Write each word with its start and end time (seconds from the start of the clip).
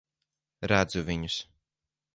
Redzu 0.71 1.05
viņus. 1.11 1.39